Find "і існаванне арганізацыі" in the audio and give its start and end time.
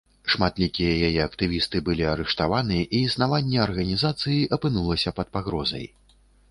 2.87-4.43